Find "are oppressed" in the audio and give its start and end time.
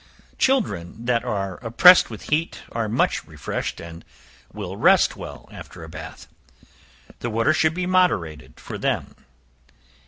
1.23-2.09